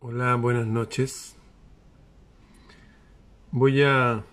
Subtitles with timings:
[0.00, 1.34] Hola, buenas noches.
[3.50, 4.24] Voy a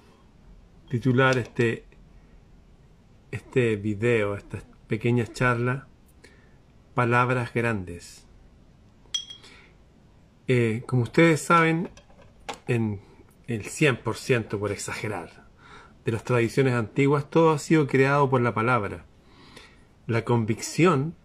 [0.91, 1.85] titular este,
[3.31, 5.87] este video, esta pequeña charla,
[6.93, 8.27] Palabras Grandes.
[10.47, 11.89] Eh, como ustedes saben,
[12.67, 13.01] en
[13.47, 15.47] el 100%, por exagerar,
[16.05, 19.07] de las tradiciones antiguas, todo ha sido creado por la palabra.
[20.05, 21.15] La convicción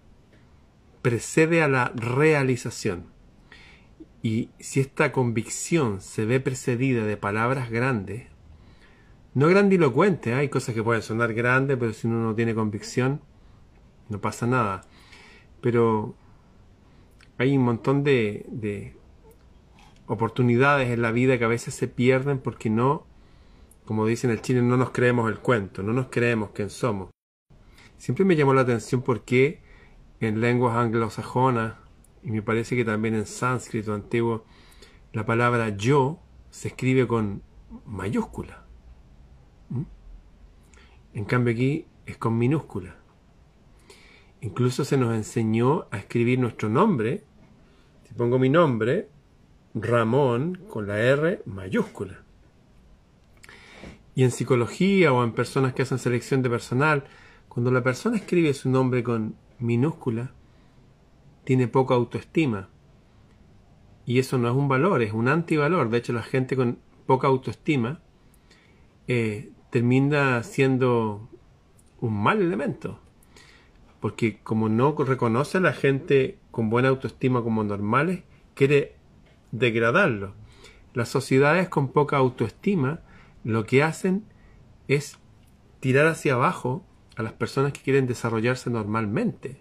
[1.03, 3.20] precede a la realización.
[4.23, 8.27] Y si esta convicción se ve precedida de palabras grandes,
[9.33, 13.21] no grandilocuentes, hay cosas que pueden sonar grandes, pero si uno no tiene convicción,
[14.09, 14.83] no pasa nada.
[15.61, 16.15] Pero
[17.39, 18.97] hay un montón de, de
[20.07, 23.07] oportunidades en la vida que a veces se pierden porque no,
[23.87, 27.11] como dicen en el Chile, no nos creemos el cuento, no nos creemos quién somos.
[27.97, 29.63] Siempre me llamó la atención porque
[30.21, 31.75] en lenguas anglosajonas
[32.23, 34.45] y me parece que también en sánscrito antiguo
[35.13, 37.43] la palabra yo se escribe con
[37.87, 38.65] mayúscula.
[39.71, 39.83] ¿Mm?
[41.15, 42.97] En cambio aquí es con minúscula.
[44.41, 47.25] Incluso se nos enseñó a escribir nuestro nombre.
[48.05, 49.09] Si pongo mi nombre,
[49.75, 52.23] Ramón, con la R mayúscula.
[54.15, 57.05] Y en psicología o en personas que hacen selección de personal,
[57.49, 60.33] cuando la persona escribe su nombre con minúscula,
[61.51, 62.69] tiene poca autoestima.
[64.07, 65.91] Y eso no es un valor, es un antivalor.
[65.91, 68.01] De hecho, la gente con poca autoestima
[69.09, 71.29] eh, termina siendo
[72.01, 73.01] un mal elemento.
[73.99, 78.23] Porque como no reconoce a la gente con buena autoestima como normales,
[78.55, 78.95] quiere
[79.51, 80.35] degradarlo.
[80.95, 83.01] Las sociedades con poca autoestima
[83.43, 84.25] lo que hacen
[84.87, 85.19] es
[85.81, 86.85] tirar hacia abajo
[87.17, 89.61] a las personas que quieren desarrollarse normalmente.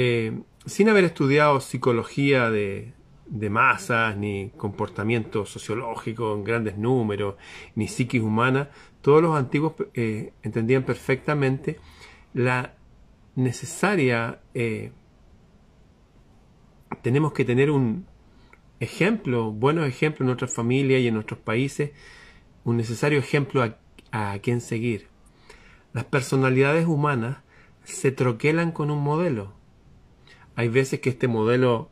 [0.00, 2.92] Eh, sin haber estudiado psicología de,
[3.50, 7.34] masas, ni comportamiento sociológico en grandes números,
[7.74, 8.70] ni psiquis humana,
[9.02, 11.80] todos los antiguos eh, entendían perfectamente
[12.32, 12.76] la
[13.34, 14.40] necesaria...
[14.54, 14.92] Eh,
[17.02, 18.06] tenemos que tener un
[18.78, 21.90] ejemplo, buenos ejemplos en nuestras familias y en nuestros países,
[22.62, 23.78] un necesario ejemplo a,
[24.12, 25.08] a quien seguir.
[25.92, 27.38] Las personalidades humanas
[27.82, 29.57] se troquelan con un modelo
[30.58, 31.88] hay veces que este modelo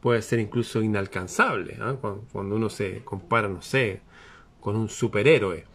[0.00, 1.94] puede ser incluso inalcanzable, ¿ah?
[2.00, 4.00] cuando, uno se compara, no sé,
[4.60, 5.66] con un superhéroe.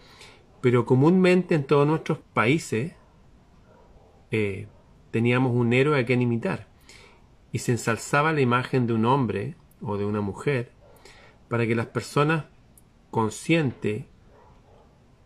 [0.59, 2.95] Pero comúnmente en todos nuestros países
[4.29, 4.67] eh,
[5.11, 6.67] teníamos un héroe a quien imitar
[7.53, 10.73] y se ensalzaba la imagen de un hombre o de una mujer
[11.47, 12.43] para que las personas
[13.09, 14.09] consciente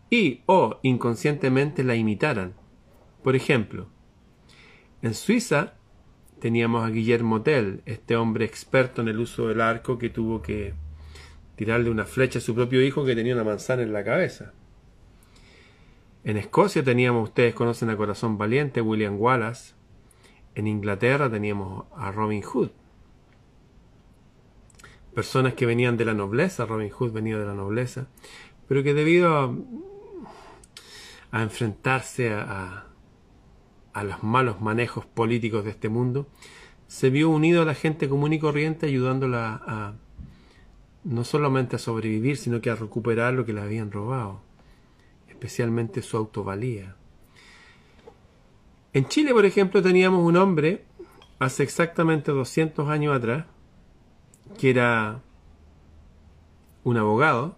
[0.08, 2.54] y o inconscientemente la imitaran.
[3.24, 3.88] Por ejemplo,
[5.02, 5.74] en Suiza
[6.40, 10.74] teníamos a Guillermo Tell, este hombre experto en el uso del arco que tuvo que
[11.54, 14.52] tirarle una flecha a su propio hijo que tenía una manzana en la cabeza.
[16.24, 19.74] En Escocia teníamos, ustedes conocen a Corazón Valiente, William Wallace.
[20.54, 22.70] En Inglaterra teníamos a Robin Hood.
[25.14, 28.06] Personas que venían de la nobleza, Robin Hood venía de la nobleza,
[28.68, 29.54] pero que debido a,
[31.30, 32.89] a enfrentarse a, a
[33.94, 36.28] los malos manejos políticos de este mundo,
[36.86, 39.94] se vio unido a la gente común y corriente ayudándola a
[41.04, 44.40] no solamente a sobrevivir, sino que a recuperar lo que le habían robado,
[45.28, 46.96] especialmente su autovalía.
[48.92, 50.84] En Chile, por ejemplo, teníamos un hombre,
[51.38, 53.46] hace exactamente 200 años atrás,
[54.58, 55.22] que era
[56.82, 57.56] un abogado,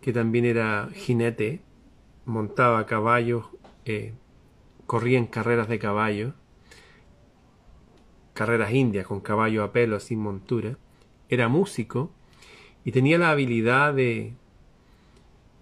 [0.00, 1.62] que también era jinete,
[2.24, 3.46] montaba caballos,
[3.84, 4.14] eh,
[4.88, 6.32] corría en carreras de caballo,
[8.32, 10.78] carreras indias con caballo a pelo sin montura,
[11.28, 12.10] era músico
[12.86, 14.32] y tenía la habilidad de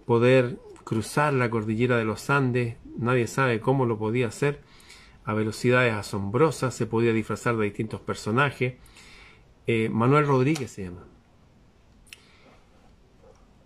[0.05, 4.61] poder cruzar la cordillera de los Andes, nadie sabe cómo lo podía hacer,
[5.25, 8.75] a velocidades asombrosas, se podía disfrazar de distintos personajes.
[9.67, 11.03] Eh, Manuel Rodríguez se llama.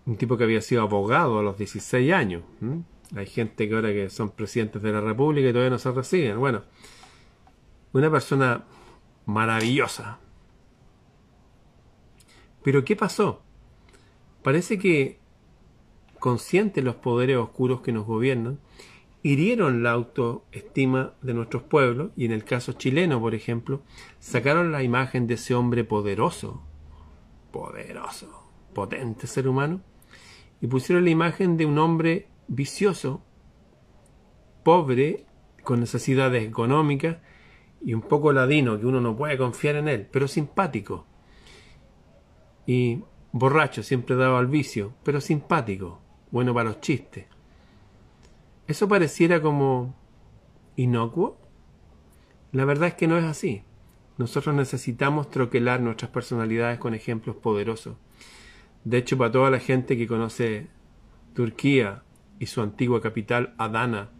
[0.06, 2.42] Un tipo que había sido abogado a los 16 años.
[3.14, 6.38] Hay gente que ahora que son presidentes de la República y todavía no se reciben.
[6.38, 6.62] Bueno,
[7.92, 8.64] una persona
[9.26, 10.18] maravillosa.
[12.62, 13.42] Pero ¿qué pasó?
[14.42, 15.20] Parece que
[16.22, 18.60] conscientes los poderes oscuros que nos gobiernan,
[19.24, 23.82] hirieron la autoestima de nuestros pueblos y en el caso chileno, por ejemplo,
[24.20, 26.62] sacaron la imagen de ese hombre poderoso,
[27.50, 29.80] poderoso, potente ser humano,
[30.60, 33.22] y pusieron la imagen de un hombre vicioso,
[34.62, 35.24] pobre,
[35.64, 37.16] con necesidades económicas
[37.80, 41.06] y un poco ladino, que uno no puede confiar en él, pero simpático.
[42.66, 43.02] Y
[43.32, 46.00] borracho, siempre dado al vicio, pero simpático,
[46.30, 47.26] bueno para los chistes.
[48.66, 49.96] Eso pareciera como
[50.76, 51.38] inocuo.
[52.52, 53.64] La verdad es que no es así.
[54.18, 57.96] Nosotros necesitamos troquelar nuestras personalidades con ejemplos poderosos.
[58.84, 60.68] De hecho, para toda la gente que conoce
[61.34, 62.02] Turquía
[62.42, 64.10] y su antigua capital, Adana,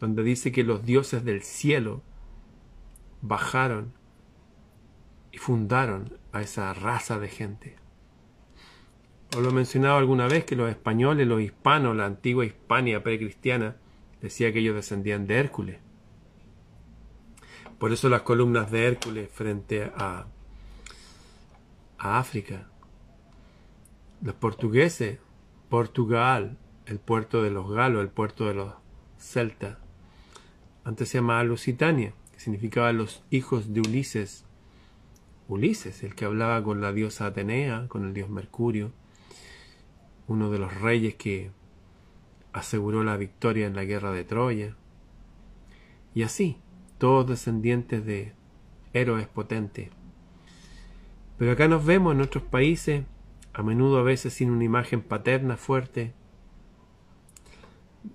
[0.00, 2.02] donde dice que los dioses del cielo
[3.22, 3.92] bajaron
[5.30, 7.76] y fundaron a esa raza de gente.
[9.36, 13.76] Os lo he mencionado alguna vez que los españoles, los hispanos, la antigua Hispania precristiana,
[14.20, 15.78] decía que ellos descendían de Hércules.
[17.78, 20.26] Por eso las columnas de Hércules frente a,
[21.98, 22.66] a África.
[24.22, 25.20] Los portugueses,
[25.68, 26.58] Portugal,
[26.90, 28.74] el puerto de los galos, el puerto de los
[29.16, 29.78] celtas.
[30.82, 34.44] Antes se llamaba Lusitania, que significaba los hijos de Ulises.
[35.46, 38.92] Ulises, el que hablaba con la diosa Atenea, con el dios Mercurio,
[40.26, 41.52] uno de los reyes que
[42.52, 44.76] aseguró la victoria en la guerra de Troya.
[46.12, 46.56] Y así,
[46.98, 48.32] todos descendientes de
[48.92, 49.90] héroes potentes.
[51.38, 53.04] Pero acá nos vemos en nuestros países,
[53.52, 56.14] a menudo a veces sin una imagen paterna fuerte,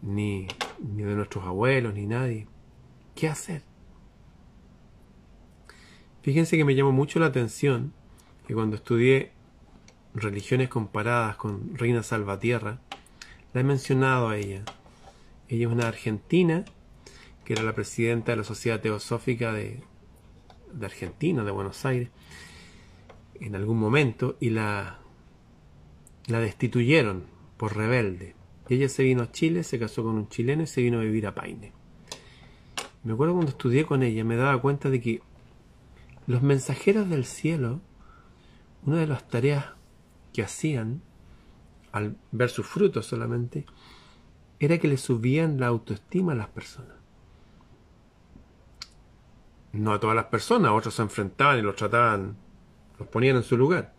[0.01, 0.47] ni,
[0.79, 2.47] ni de nuestros abuelos, ni nadie.
[3.15, 3.63] ¿Qué hacer?
[6.21, 7.93] Fíjense que me llamó mucho la atención
[8.47, 9.31] que cuando estudié
[10.13, 12.79] religiones comparadas con Reina Salvatierra,
[13.53, 14.63] la he mencionado a ella.
[15.47, 16.65] Ella es una argentina
[17.43, 19.81] que era la presidenta de la Sociedad Teosófica de,
[20.73, 22.09] de Argentina, de Buenos Aires,
[23.39, 24.99] en algún momento, y la,
[26.27, 27.25] la destituyeron
[27.57, 28.35] por rebelde.
[28.67, 31.03] Y ella se vino a Chile, se casó con un chileno y se vino a
[31.03, 31.73] vivir a Paine.
[33.03, 35.21] Me acuerdo cuando estudié con ella, me daba cuenta de que
[36.27, 37.81] los mensajeros del cielo,
[38.83, 39.65] una de las tareas
[40.33, 41.01] que hacían,
[41.91, 43.65] al ver sus frutos solamente,
[44.59, 47.06] era que le subían la autoestima a las personas
[49.75, 52.38] no a todas las personas, otros se enfrentaban y los trataban,
[52.97, 53.94] los ponían en su lugar.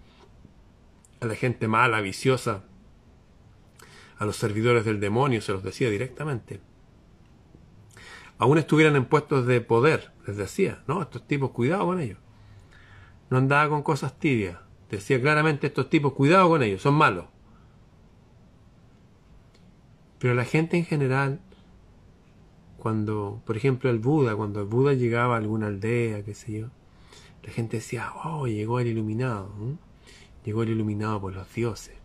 [1.21, 2.65] A la gente mala, viciosa,
[4.19, 6.61] a los servidores del demonio se los decía directamente.
[8.39, 12.19] Aún estuvieran en puestos de poder, les decía, no, estos tipos, cuidado con ellos.
[13.31, 14.59] No andaba con cosas tibias,
[14.91, 17.27] decía claramente estos tipos, cuidado con ellos, son malos.
[20.19, 21.41] Pero la gente en general
[22.87, 26.69] cuando, por ejemplo, el Buda, cuando el Buda llegaba a alguna aldea, qué sé yo,
[27.43, 29.51] la gente decía, oh, llegó el iluminado,
[30.45, 31.97] llegó el iluminado por los dioses.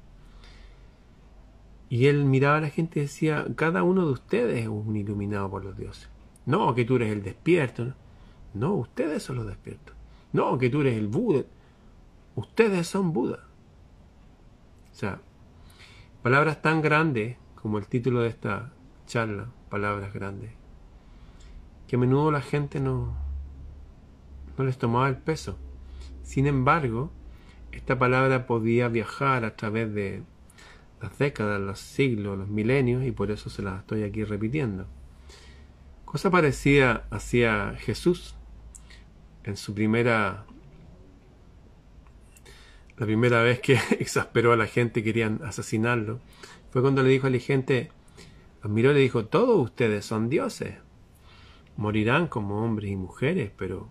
[1.92, 5.50] Y él miraba a la gente y decía, cada uno de ustedes es un iluminado
[5.50, 6.08] por los dioses.
[6.46, 7.94] No, que tú eres el despierto.
[8.54, 9.94] No, ustedes son los despiertos.
[10.32, 11.44] No, que tú eres el Buda.
[12.38, 13.40] Ustedes son Buda.
[14.90, 15.20] O sea,
[16.22, 18.72] palabras tan grandes como el título de esta
[19.06, 20.52] charla, palabras grandes,
[21.90, 23.18] que a menudo la gente no,
[24.58, 25.58] no les tomaba el peso.
[26.24, 27.12] Sin embargo,
[27.74, 30.24] esta palabra podía viajar a través de
[31.02, 34.88] las décadas, los siglos, los milenios, y por eso se la estoy aquí repitiendo.
[36.06, 38.36] Cosa parecida hacía Jesús
[39.44, 40.46] en su primera
[43.02, 46.20] la primera vez que exasperó a la gente, querían asesinarlo,
[46.70, 47.90] fue cuando le dijo a la gente,
[48.62, 50.76] los miró y le dijo, todos ustedes son dioses.
[51.78, 53.90] Morirán como hombres y mujeres, pero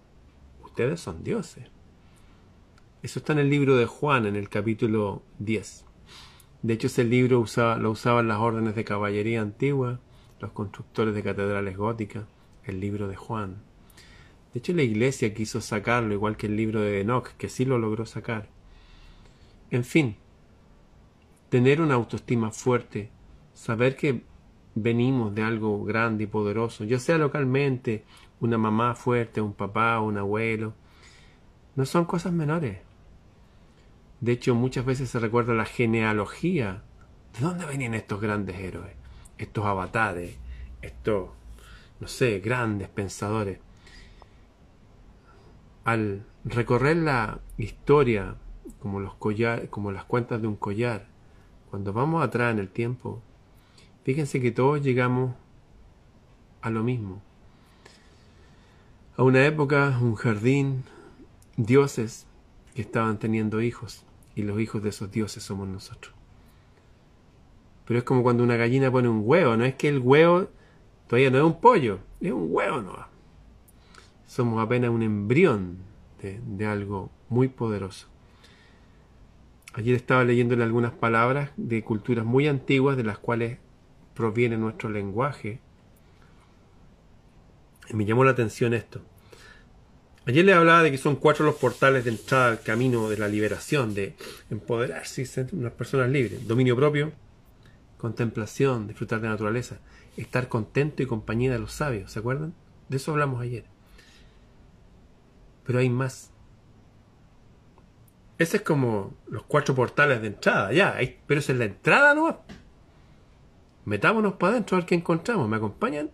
[0.62, 1.64] ustedes son dioses.
[3.02, 5.86] Eso está en el libro de Juan, en el capítulo 10.
[6.62, 7.44] De hecho, ese libro
[7.78, 9.98] lo usaban las órdenes de caballería antigua,
[10.40, 12.24] los constructores de catedrales góticas,
[12.64, 13.62] el libro de Juan.
[14.52, 17.78] De hecho, la iglesia quiso sacarlo, igual que el libro de Enoch, que sí lo
[17.78, 18.48] logró sacar.
[19.70, 20.16] En fin,
[21.48, 23.10] tener una autoestima fuerte,
[23.54, 24.22] saber que
[24.74, 28.04] venimos de algo grande y poderoso, ya sea localmente,
[28.40, 30.74] una mamá fuerte, un papá, un abuelo,
[31.76, 32.78] no son cosas menores.
[34.20, 36.82] De hecho, muchas veces se recuerda la genealogía.
[37.34, 38.94] ¿De dónde venían estos grandes héroes?
[39.38, 40.36] Estos avatares,
[40.82, 41.30] estos,
[42.00, 43.58] no sé, grandes pensadores.
[45.84, 48.36] Al recorrer la historia
[48.80, 51.06] como, los collar, como las cuentas de un collar,
[51.70, 53.22] cuando vamos atrás en el tiempo,
[54.02, 55.34] Fíjense que todos llegamos
[56.62, 57.20] a lo mismo.
[59.16, 60.84] A una época, un jardín,
[61.56, 62.26] dioses
[62.74, 66.14] que estaban teniendo hijos, y los hijos de esos dioses somos nosotros.
[67.86, 70.48] Pero es como cuando una gallina pone un huevo, no es que el huevo
[71.08, 73.06] todavía no es un pollo, es un huevo no.
[74.26, 75.78] somos apenas un embrión
[76.22, 78.06] de, de algo muy poderoso.
[79.72, 83.58] Ayer estaba leyéndole algunas palabras de culturas muy antiguas de las cuales
[84.14, 85.60] proviene nuestro lenguaje.
[87.88, 89.00] Y me llamó la atención esto.
[90.30, 93.26] Ayer le hablaba de que son cuatro los portales de entrada al camino de la
[93.26, 94.14] liberación, de
[94.48, 96.46] empoderarse y ser unas personas libres.
[96.46, 97.10] Dominio propio,
[97.98, 99.78] contemplación, disfrutar de la naturaleza,
[100.16, 102.54] estar contento y compañía de los sabios, ¿se acuerdan?
[102.88, 103.64] De eso hablamos ayer.
[105.66, 106.30] Pero hay más.
[108.38, 110.96] Ese es como los cuatro portales de entrada, ya,
[111.26, 112.40] pero esa es la entrada ¿no?
[113.84, 115.48] Metámonos para adentro a ver qué encontramos.
[115.48, 116.08] ¿Me acompañan?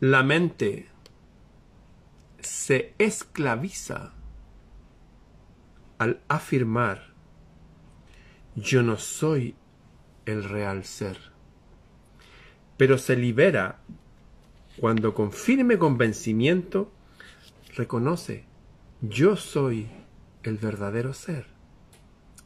[0.00, 0.88] La mente
[2.40, 4.12] se esclaviza
[5.96, 7.14] al afirmar
[8.56, 9.54] yo no soy
[10.26, 11.18] el real ser,
[12.76, 13.80] pero se libera
[14.78, 16.92] cuando con firme convencimiento
[17.74, 18.44] reconoce
[19.00, 19.88] yo soy
[20.42, 21.46] el verdadero ser.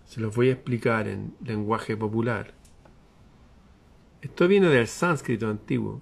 [0.04, 2.54] Se los voy a explicar en lenguaje popular.
[4.22, 6.00] Esto viene del sánscrito antiguo.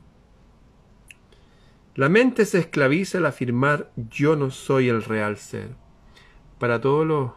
[1.99, 5.75] La mente se esclaviza al afirmar yo no soy el real ser.
[6.61, 7.33] Para todos los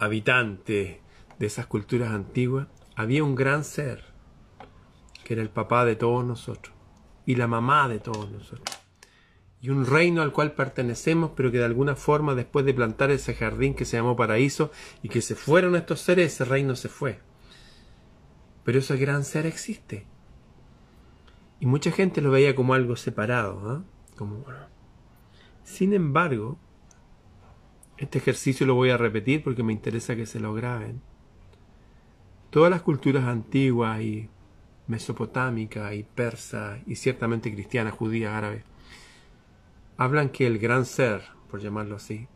[0.00, 0.96] habitantes
[1.38, 2.66] de esas culturas antiguas,
[2.96, 4.02] había un gran ser,
[5.22, 6.74] que era el papá de todos nosotros
[7.24, 8.76] y la mamá de todos nosotros.
[9.60, 13.32] Y un reino al cual pertenecemos, pero que de alguna forma después de plantar ese
[13.32, 14.72] jardín que se llamó paraíso
[15.04, 17.20] y que se fueron estos seres, ese reino se fue.
[18.64, 20.10] Pero ese gran ser existe.
[21.62, 23.70] Y mucha gente lo veía como algo separado.
[23.70, 23.84] ¿ah?
[24.16, 24.44] Como,
[25.62, 26.58] Sin embargo,
[27.98, 31.00] este ejercicio lo voy a repetir porque me interesa que se lo graben.
[32.50, 34.28] Todas las culturas antiguas y
[34.88, 38.64] mesopotámicas y persas y ciertamente cristianas, judías, árabes,
[39.96, 42.26] hablan que el gran ser, por llamarlo así,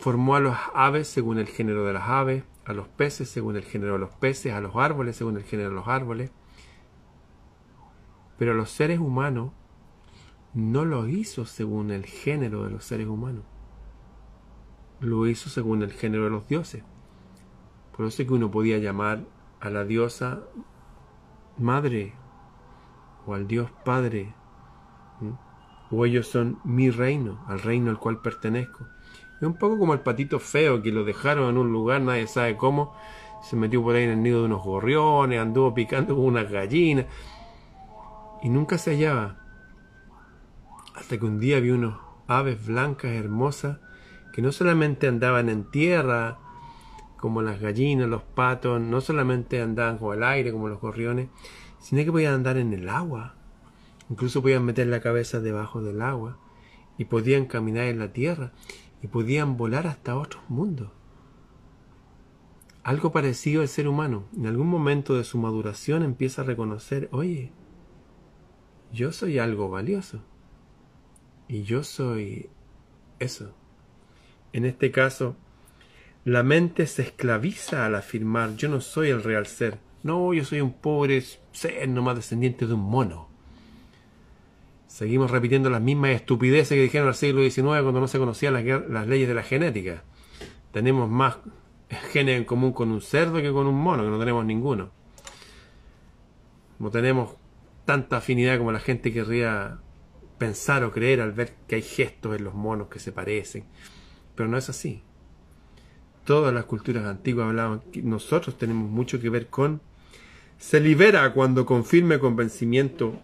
[0.00, 3.62] formó a los aves según el género de las aves, a los peces según el
[3.62, 6.32] género de los peces, a los árboles según el género de los árboles,
[8.38, 9.52] pero los seres humanos
[10.54, 13.44] no lo hizo según el género de los seres humanos.
[15.00, 16.84] Lo hizo según el género de los dioses.
[17.96, 19.24] Por eso es que uno podía llamar
[19.60, 20.42] a la diosa
[21.58, 22.14] madre
[23.26, 24.34] o al dios padre.
[25.90, 28.86] O ellos son mi reino, al reino al cual pertenezco.
[29.40, 32.56] Es un poco como el patito feo que lo dejaron en un lugar, nadie sabe
[32.56, 32.94] cómo.
[33.42, 37.06] Se metió por ahí en el nido de unos gorriones, anduvo picando con unas gallinas
[38.42, 39.38] y nunca se hallaba.
[40.94, 43.78] Hasta que un día vi unos aves blancas hermosas
[44.32, 46.38] que no solamente andaban en tierra
[47.16, 51.28] como las gallinas, los patos, no solamente andaban con el aire como los gorriones,
[51.78, 53.34] sino que podían andar en el agua.
[54.10, 56.38] Incluso podían meter la cabeza debajo del agua
[56.98, 58.52] y podían caminar en la tierra
[59.02, 60.90] y podían volar hasta otros mundos.
[62.82, 64.24] Algo parecido al ser humano.
[64.36, 67.52] En algún momento de su maduración empieza a reconocer, oye,
[68.94, 70.20] yo soy algo valioso.
[71.48, 72.48] Y yo soy
[73.18, 73.52] eso.
[74.52, 75.36] En este caso,
[76.24, 79.78] la mente se esclaviza al afirmar yo no soy el real ser.
[80.02, 81.22] No, yo soy un pobre
[81.52, 83.28] ser nomás descendiente de un mono.
[84.86, 88.64] Seguimos repitiendo las mismas estupideces que dijeron al siglo XIX cuando no se conocían las,
[88.88, 90.04] las leyes de la genética.
[90.72, 91.38] Tenemos más
[92.12, 94.90] genes en común con un cerdo que con un mono, que no tenemos ninguno.
[96.78, 97.34] No tenemos
[97.84, 99.78] tanta afinidad como la gente querría
[100.38, 103.64] pensar o creer al ver que hay gestos en los monos que se parecen.
[104.34, 105.02] Pero no es así.
[106.24, 109.80] Todas las culturas antiguas hablaban que nosotros tenemos mucho que ver con
[110.58, 113.20] se libera cuando con firme convencimiento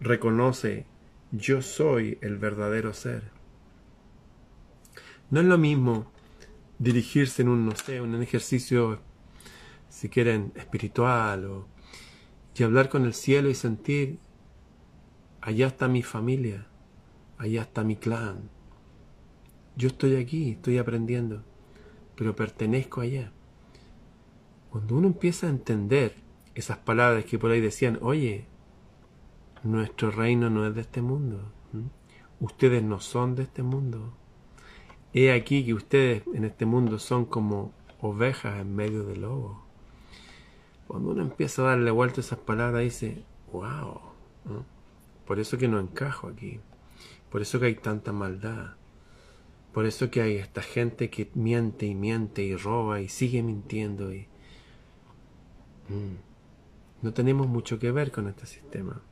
[0.00, 0.86] reconoce
[1.32, 3.24] yo soy el verdadero ser.
[5.30, 6.10] No es lo mismo
[6.78, 9.00] dirigirse en un, no sé, un ejercicio,
[9.88, 11.68] si quieren, espiritual o
[12.58, 14.18] y hablar con el cielo y sentir,
[15.42, 16.66] allá está mi familia,
[17.36, 18.48] allá está mi clan.
[19.76, 21.42] Yo estoy aquí, estoy aprendiendo,
[22.16, 23.30] pero pertenezco allá.
[24.70, 26.14] Cuando uno empieza a entender
[26.54, 28.46] esas palabras que por ahí decían, oye,
[29.62, 31.52] nuestro reino no es de este mundo,
[32.40, 34.14] ustedes no son de este mundo.
[35.12, 39.65] He aquí que ustedes en este mundo son como ovejas en medio de lobos.
[40.86, 44.00] Cuando uno empieza a darle vuelta a esas palabras, dice, wow,
[45.26, 46.60] por eso que no encajo aquí,
[47.30, 48.74] por eso que hay tanta maldad,
[49.72, 54.12] por eso que hay esta gente que miente y miente y roba y sigue mintiendo
[54.14, 54.28] y...
[55.88, 56.26] Mm.
[57.02, 59.02] No tenemos mucho que ver con este sistema.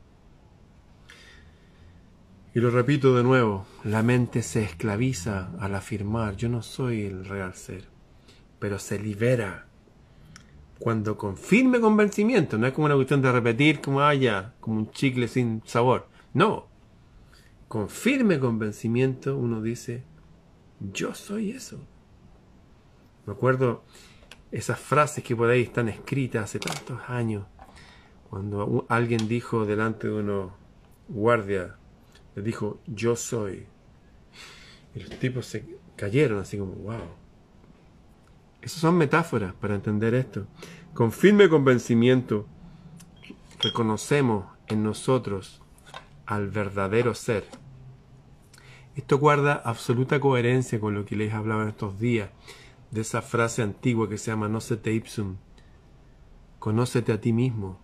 [2.53, 7.25] Y lo repito de nuevo, la mente se esclaviza al afirmar yo no soy el
[7.25, 7.85] real ser,
[8.59, 9.67] pero se libera
[10.79, 14.91] cuando con firme convencimiento, no es como una cuestión de repetir como haya, como un
[14.91, 16.67] chicle sin sabor, no,
[17.67, 20.03] con firme convencimiento uno dice
[20.79, 21.79] yo soy eso.
[23.25, 23.83] Me acuerdo
[24.51, 27.45] esas frases que por ahí están escritas hace tantos años,
[28.29, 30.51] cuando alguien dijo delante de unos
[31.07, 31.71] guardias,
[32.35, 33.65] le dijo, yo soy.
[34.93, 35.65] Y los tipos se
[35.95, 37.24] cayeron así como, wow.
[38.65, 40.47] Esas son metáforas para entender esto.
[40.95, 42.47] Con firme convencimiento
[43.61, 45.61] reconocemos en nosotros
[46.25, 47.45] al verdadero ser.
[48.95, 52.31] Esto guarda absoluta coherencia con lo que les hablaba en estos días,
[52.89, 55.35] de esa frase antigua que se llama Nocete ipsum.
[56.57, 57.79] Conócete a ti mismo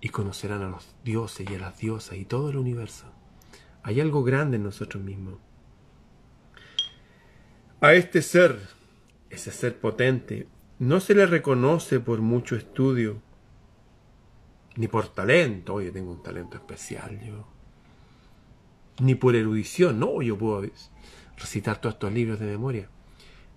[0.00, 3.06] y conocerán a los dioses y a las diosas y todo el universo.
[3.84, 5.34] Hay algo grande en nosotros mismos.
[7.80, 8.76] A este ser,
[9.30, 13.20] ese ser potente, no se le reconoce por mucho estudio,
[14.76, 15.74] ni por talento.
[15.74, 17.46] Oye, tengo un talento especial yo.
[19.00, 19.98] Ni por erudición.
[19.98, 20.62] No, yo puedo
[21.36, 22.88] recitar todos estos libros de memoria.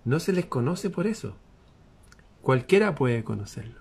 [0.04, 1.36] No se les conoce por eso.
[2.42, 3.80] Cualquiera puede conocerlo.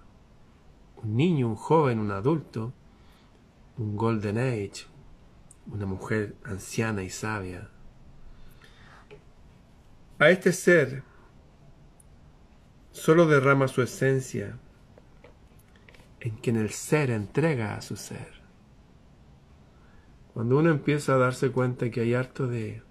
[0.98, 2.74] Un niño, un joven, un adulto,
[3.78, 4.86] un golden age,
[5.66, 7.70] una mujer anciana y sabia.
[10.20, 11.04] A este ser
[12.92, 14.58] solo derrama su esencia
[16.20, 18.42] en quien el ser entrega a su ser.
[20.34, 22.84] Cuando uno empieza a darse cuenta que hay harto de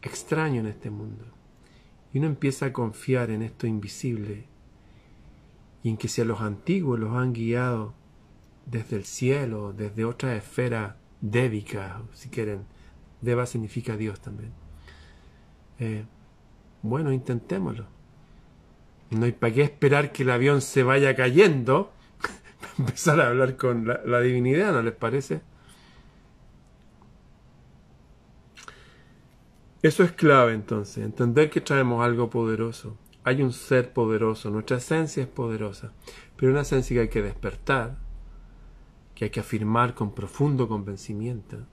[0.00, 1.24] extraño en este mundo,
[2.12, 4.46] y uno empieza a confiar en esto invisible,
[5.82, 7.94] y en que si a los antiguos los han guiado
[8.66, 12.64] desde el cielo, desde otra esfera débica, si quieren,
[13.20, 14.52] deva significa Dios también.
[15.78, 16.04] Eh,
[16.82, 17.86] bueno, intentémoslo.
[19.12, 21.92] No hay para qué esperar que el avión se vaya cayendo
[22.60, 25.42] para empezar a hablar con la divinidad, ¿no les parece?
[29.82, 32.96] Eso es clave entonces, entender que traemos algo poderoso.
[33.24, 35.92] Hay un ser poderoso, nuestra esencia es poderosa,
[36.36, 37.98] pero una esencia que hay que despertar,
[39.14, 41.66] que hay que afirmar con profundo convencimiento.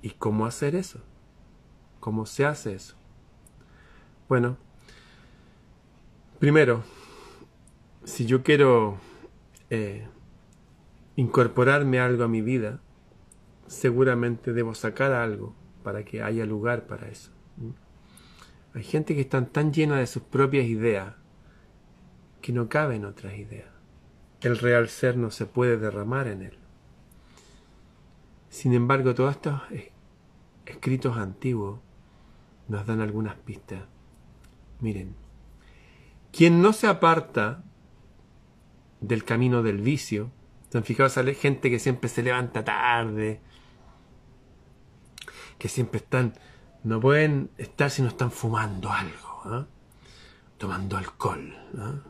[0.00, 1.00] ¿Y cómo hacer eso?
[2.00, 2.96] ¿Cómo se hace eso?
[4.28, 4.56] Bueno,
[6.38, 6.84] primero,
[8.04, 8.98] si yo quiero
[9.70, 10.06] eh,
[11.16, 12.80] incorporarme algo a mi vida,
[13.66, 17.30] seguramente debo sacar algo para que haya lugar para eso.
[18.74, 21.14] Hay gente que está tan llena de sus propias ideas
[22.42, 23.70] que no caben otras ideas.
[24.40, 26.58] El real ser no se puede derramar en él.
[28.50, 29.60] Sin embargo, todos estos
[30.66, 31.80] escritos antiguos
[32.68, 33.82] nos dan algunas pistas.
[34.80, 35.14] Miren,
[36.36, 37.64] quien no se aparta
[39.00, 40.30] del camino del vicio,
[40.68, 41.08] ¿se han fijado?
[41.34, 43.40] Gente que siempre se levanta tarde,
[45.58, 46.34] que siempre están,
[46.84, 49.66] no pueden estar si no están fumando algo, ¿ah?
[50.58, 52.02] tomando alcohol, ¿ah?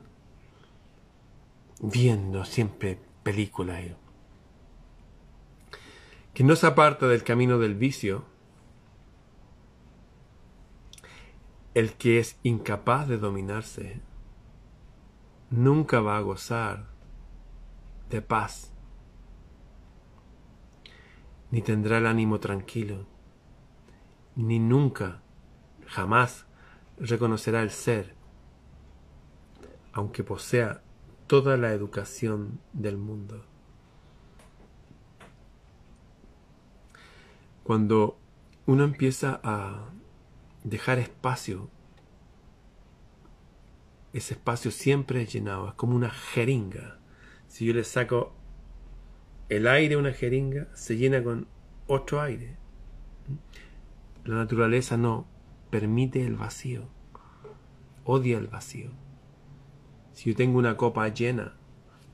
[1.80, 3.84] viendo siempre películas.
[6.34, 8.24] Que no se aparta del camino del vicio,
[11.74, 14.00] el que es incapaz de dominarse,
[15.50, 16.86] nunca va a gozar
[18.10, 18.72] de paz,
[21.50, 23.06] ni tendrá el ánimo tranquilo
[24.36, 25.22] ni nunca,
[25.86, 26.46] jamás
[26.98, 28.14] reconocerá el ser,
[29.92, 30.82] aunque posea
[31.26, 33.44] toda la educación del mundo.
[37.64, 38.18] Cuando
[38.66, 39.88] uno empieza a
[40.62, 41.70] dejar espacio,
[44.12, 46.98] ese espacio siempre es llenado, es como una jeringa.
[47.48, 48.34] Si yo le saco
[49.48, 51.46] el aire a una jeringa, se llena con
[51.86, 52.56] otro aire.
[54.24, 55.26] La naturaleza no
[55.70, 56.88] permite el vacío,
[58.04, 58.90] odia el vacío.
[60.12, 61.54] Si yo tengo una copa llena,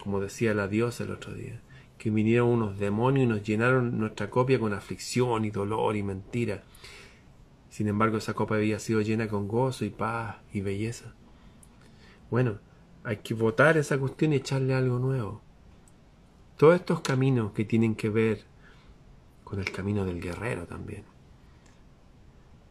[0.03, 1.63] como decía la diosa el otro día,
[1.99, 6.65] que vinieron unos demonios y nos llenaron nuestra copia con aflicción y dolor y mentira.
[7.71, 11.15] Sin embargo, esa copa había sido llena con gozo y paz y belleza.
[12.33, 12.61] Bueno,
[13.05, 15.43] hay que votar esa cuestión y echarle algo nuevo.
[16.57, 18.47] Todos estos caminos que tienen que ver
[19.45, 21.05] con el camino del guerrero también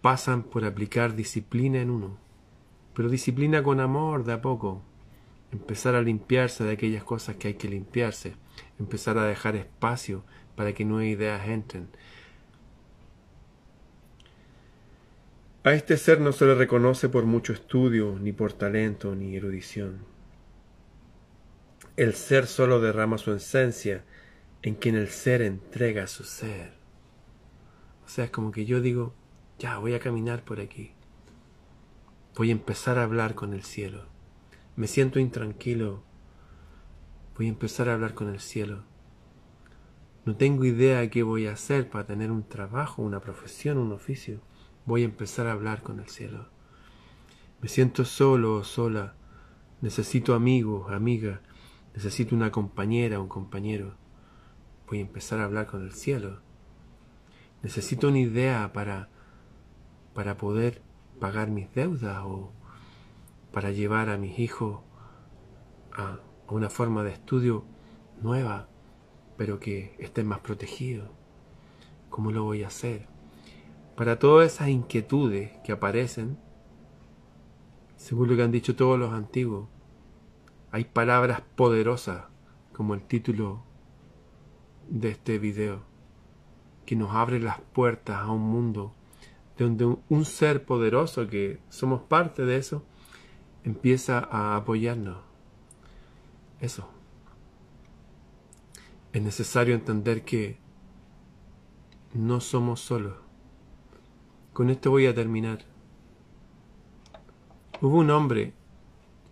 [0.02, 2.18] pasan por aplicar disciplina en uno,
[2.96, 4.82] pero disciplina con amor de a poco,
[5.52, 8.34] empezar a limpiarse de aquellas cosas que hay que limpiarse,
[8.80, 10.24] empezar a dejar espacio
[10.56, 11.88] para que nuevas ideas entren.
[15.64, 20.00] A este ser no se le reconoce por mucho estudio, ni por talento, ni erudición.
[21.96, 24.04] El ser solo derrama su esencia
[24.64, 26.74] en quien el ser entrega su ser.
[28.04, 29.14] O sea, es como que yo digo,
[29.60, 30.94] ya voy a caminar por aquí.
[32.36, 34.08] Voy a empezar a hablar con el cielo.
[34.76, 36.02] Me siento intranquilo.
[37.38, 38.84] Voy a empezar a hablar con el cielo.
[40.26, 43.92] No tengo idea de qué voy a hacer para tener un trabajo, una profesión, un
[43.92, 44.42] oficio.
[44.92, 46.50] Voy a empezar a hablar con el cielo.
[47.62, 49.16] Me siento solo o sola.
[49.80, 51.40] Necesito amigos, amiga.
[51.94, 53.96] Necesito una compañera, un compañero.
[54.90, 56.42] Voy a empezar a hablar con el cielo.
[57.64, 59.08] Necesito una idea para
[60.14, 60.82] para poder
[61.22, 62.52] pagar mis deudas o
[63.54, 64.82] para llevar a mis hijos
[65.94, 67.64] a una forma de estudio
[68.22, 68.68] nueva,
[69.38, 71.10] pero que estén más protegidos.
[72.10, 73.11] ¿Cómo lo voy a hacer?
[73.96, 76.38] Para todas esas inquietudes que aparecen,
[77.98, 79.68] según lo que han dicho todos los antiguos,
[80.72, 82.26] hay palabras poderosas,
[82.74, 83.64] como el título
[84.90, 85.84] de este video,
[86.86, 88.96] que nos abre las puertas a un mundo
[89.64, 92.84] donde un, ser poderoso, que somos parte de eso,
[93.64, 95.18] empieza a apoyarnos.
[96.60, 96.90] Eso.
[99.14, 100.58] Es necesario entender que
[102.14, 103.21] no somos solos.
[104.54, 105.60] Con esto voy a terminar.
[107.82, 108.54] Hubo un hombre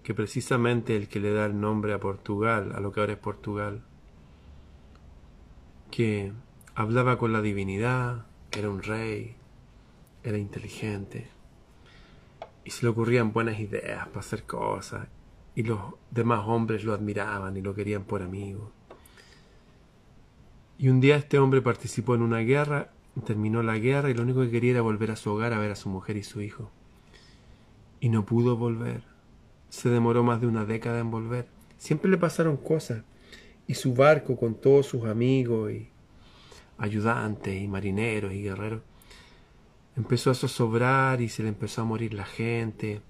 [0.04, 3.20] que precisamente el que le da el nombre a Portugal, a lo que ahora es
[3.20, 3.84] Portugal,
[5.92, 6.32] que
[6.74, 9.36] hablaba con la divinidad, era un rey,
[10.24, 11.30] era inteligente
[12.64, 15.08] y se le ocurrían buenas ideas para hacer cosas
[15.56, 15.80] y los
[16.12, 18.72] demás hombres lo admiraban y lo querían por amigo.
[20.78, 22.92] Y un día este hombre participó en una guerra,
[23.24, 25.72] terminó la guerra y lo único que quería era volver a su hogar a ver
[25.72, 26.72] a su mujer y su hijo.
[28.00, 29.04] Y no pudo volver.
[29.70, 31.48] Se demoró más de una década en volver.
[31.78, 33.04] Siempre le pasaron cosas.
[33.68, 35.90] Y su barco con todos sus amigos y
[36.78, 38.82] ayudantes y marineros y guerreros
[40.00, 43.02] empezó a zozobrar y se le empezó a morir la gente.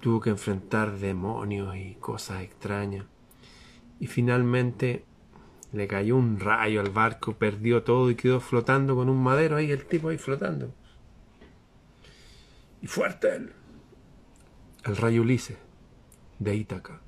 [0.00, 3.06] Tuvo que enfrentar demonios y cosas extrañas.
[4.00, 5.04] Y finalmente
[5.72, 9.70] le cayó un rayo al barco, perdió todo y quedó flotando con un madero ahí,
[9.70, 10.72] el tipo ahí flotando.
[12.80, 13.52] Y fuerte él.
[14.84, 15.56] El rayo Ulises
[16.38, 17.00] de Ítaca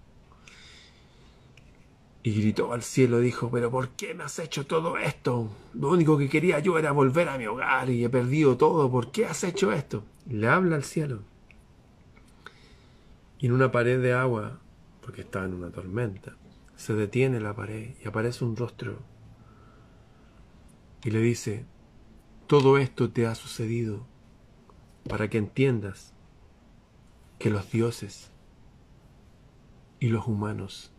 [2.22, 5.50] y gritó al cielo, dijo, pero ¿por qué me has hecho todo esto?
[5.74, 9.12] Lo único que quería yo era volver a mi hogar y he perdido todo, ¿por
[9.12, 10.04] qué has hecho esto?
[10.26, 11.20] le habla al cielo.
[13.38, 14.58] Y en una pared de agua,
[15.02, 16.34] porque estaba en una tormenta,
[16.76, 19.02] se detiene la pared y aparece un rostro
[21.04, 21.66] y le dice,
[22.46, 24.06] todo esto te ha sucedido
[25.08, 26.14] para que entiendas
[27.38, 28.30] que los dioses
[30.00, 30.92] y los humanos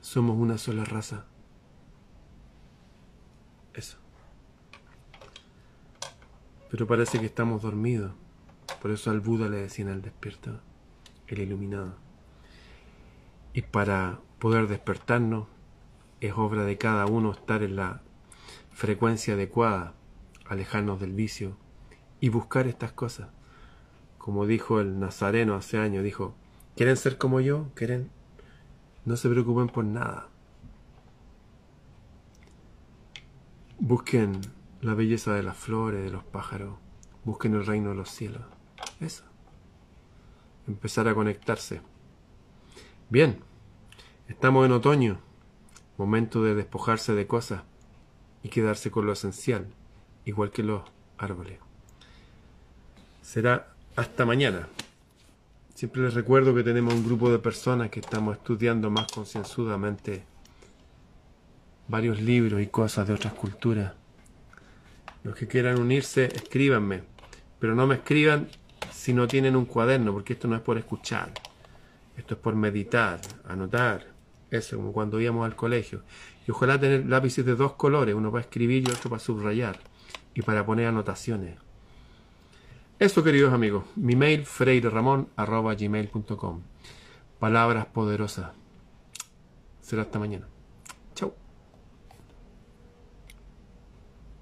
[0.00, 1.26] somos una sola raza.
[3.72, 3.98] Eso.
[6.70, 8.12] Pero parece que estamos dormidos.
[8.82, 10.60] Por eso al Buda le decían al despierto,
[11.28, 11.96] el iluminado.
[13.52, 15.46] Y para poder despertarnos,
[16.20, 18.02] es obra de cada uno estar en la
[18.72, 19.94] frecuencia adecuada,
[20.44, 21.56] alejarnos del vicio
[22.20, 23.30] y buscar estas cosas.
[24.18, 26.34] Como dijo el Nazareno hace años, dijo,
[26.76, 27.70] ¿quieren ser como yo?
[27.74, 28.10] ¿Quieren
[29.06, 30.28] no se preocupen por nada.
[33.78, 34.42] Busquen
[34.82, 36.76] la belleza de las flores, de los pájaros.
[37.24, 38.42] Busquen el reino de los cielos.
[39.00, 39.24] Eso.
[40.68, 41.80] Empezar a conectarse.
[43.08, 43.42] Bien,
[44.28, 45.18] estamos en otoño.
[45.96, 47.62] Momento de despojarse de cosas
[48.42, 49.66] y quedarse con lo esencial,
[50.24, 50.82] igual que los
[51.18, 51.58] árboles.
[53.22, 54.68] Será hasta mañana.
[55.74, 60.24] Siempre les recuerdo que tenemos un grupo de personas que estamos estudiando más concienzudamente
[61.88, 63.92] varios libros y cosas de otras culturas.
[65.22, 67.02] Los que quieran unirse, escríbanme,
[67.58, 68.48] pero no me escriban
[68.92, 71.32] si no tienen un cuaderno, porque esto no es por escuchar,
[72.16, 74.13] esto es por meditar, anotar,
[74.54, 76.02] eso, como cuando íbamos al colegio.
[76.46, 79.78] Y ojalá tener lápices de dos colores, uno para escribir y otro para subrayar
[80.34, 81.56] y para poner anotaciones.
[82.98, 84.46] Eso, queridos amigos, mi mail
[85.36, 86.62] gmail.com
[87.38, 88.52] Palabras poderosas.
[89.80, 90.53] Será hasta mañana.